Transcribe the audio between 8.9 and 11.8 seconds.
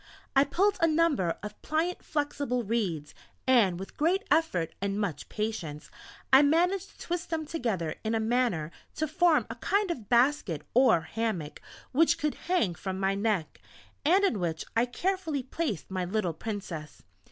to form a kind of basket or hammock